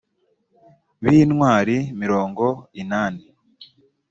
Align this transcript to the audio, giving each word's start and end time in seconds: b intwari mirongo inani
b 1.05 1.05
intwari 1.23 1.77
mirongo 2.01 2.45
inani 2.81 3.23